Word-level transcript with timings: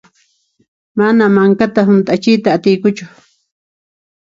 Mana 1.01 1.25
mankata 1.35 1.81
hunt'achiyta 1.93 2.49
atiykuchu. 2.59 3.05